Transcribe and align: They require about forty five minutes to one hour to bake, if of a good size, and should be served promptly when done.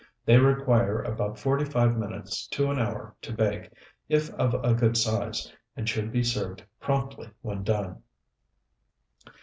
They 0.25 0.39
require 0.39 1.03
about 1.03 1.37
forty 1.37 1.63
five 1.63 1.95
minutes 1.95 2.47
to 2.47 2.65
one 2.65 2.79
hour 2.79 3.15
to 3.21 3.31
bake, 3.33 3.69
if 4.09 4.31
of 4.33 4.55
a 4.63 4.73
good 4.73 4.97
size, 4.97 5.53
and 5.77 5.87
should 5.87 6.11
be 6.11 6.23
served 6.23 6.63
promptly 6.79 7.29
when 7.43 7.61
done. 7.61 8.01